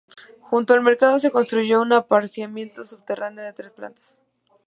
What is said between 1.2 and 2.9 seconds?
construyó un aparcamiento